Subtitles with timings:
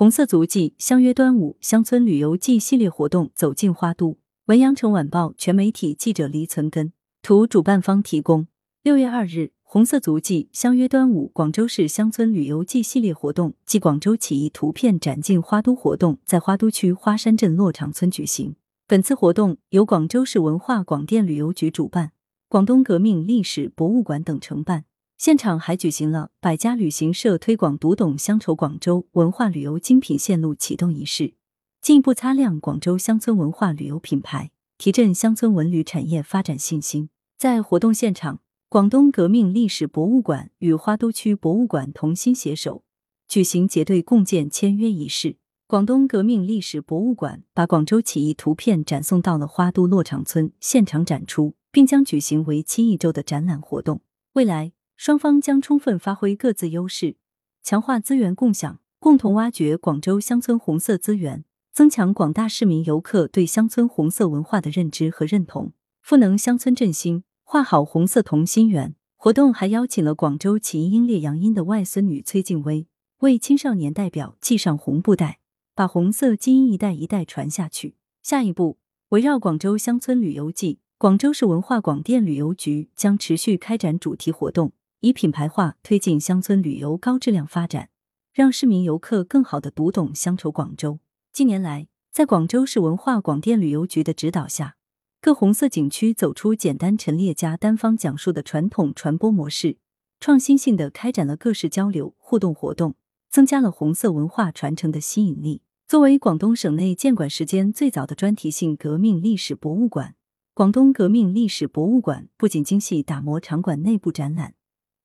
[0.00, 4.16] 红色足迹相约端午乡村旅游季系列活动走进花都。
[4.46, 8.46] 文阳城晚报全媒体记者黎存根图，主办方提供。
[8.82, 18.54] 六月二日，红色足迹相约端午广州市乡村旅游季系列活动暨广州起义图片展进花都活动在花都区花山镇骆场村举行。
[18.86, 22.12] 本次活动由广州市文化广电旅游局主办，
[22.48, 24.86] 广东革命历史博物馆等承办。
[25.20, 31.34] 现场还举行了百家旅行社推广“读懂乡愁广州”文化旅游精品线路启动仪式，
[31.82, 37.10] 进一步擦亮广州乡村文化旅游品牌，提振乡村文旅产业发展信心。
[37.36, 42.82] 在活动现场，广东革命历史博物馆与花都区博物馆同心携手，
[43.28, 45.36] 举行结对共建签约仪式。
[45.66, 54.00] 广东革命历史博物馆把广州起义图片展送到了花都骆场村现场展出，并将举行为期一周的展览活动。
[54.32, 54.72] 未来。
[55.02, 57.16] 双方将充分发挥各自优势，
[57.62, 68.94] 强化资源共享，共同挖掘广州乡村红色资源，增强广大市民游客对乡村红色文化的认知和认同，赋能乡村振兴，画好红色同心圆。
[69.16, 72.86] 活动还邀请了广州起义英烈杨殷的外孙女崔静薇，
[73.20, 75.38] 为青少年代表系上红布带，
[75.74, 77.96] 把红色基因一代一代传下去。
[78.22, 78.76] 下一步，
[79.08, 84.72] 围绕广州乡村旅游季，广州市文化广电旅游局将持续开展主题活动。
[85.00, 87.88] 以品牌化推进乡村旅游高质量发展，
[88.34, 90.98] 让市民游客更好的读懂乡愁广州。
[91.32, 94.76] 近年来，在广州市文化广电旅游局的指导下，
[95.22, 99.78] 各红色景区走出简单陈列加单方讲述的传统传播模式，
[100.20, 102.94] 创新性的开展了各式交流互动活动，
[103.30, 105.62] 增加了红色文化传承的吸引力。
[105.88, 110.14] 作为广东省内建馆时间最早的专题性革命历史博物馆，
[110.52, 114.56] 广东革命历史博物馆不仅精细打磨场馆内部展览。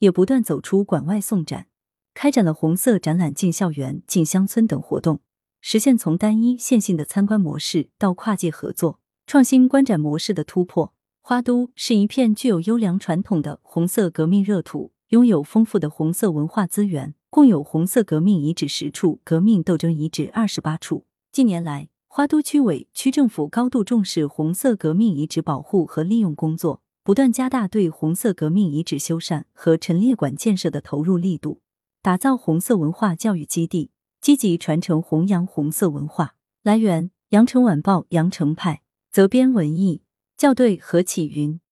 [0.00, 1.68] 也不断走出馆外送展，
[2.12, 5.20] 开展了红色展览进校园、进乡村等活动，
[5.60, 10.92] 实现从单一线性的参观模式到跨界合作、创新观展模式的突破。
[11.22, 21.04] 花都是一片具有优良传统的红色革命热土，拥有丰富的红色文化资源，共有红色革命遗址十处、革命斗争遗址二十八处。
[21.30, 26.80] 近年来，花都区委、区政府高度重视红色革命遗址保护和利用工作。
[27.02, 31.62] 不断加大对红色革命遗址修缮和陈列馆建设的投入力度，
[32.02, 33.90] 打造红色文化教育基地，
[34.20, 36.34] 积极传承弘扬红色文化。
[36.62, 40.02] 来源：羊城晚报羊城派，责编：文艺，
[40.36, 41.60] 校对：何启云。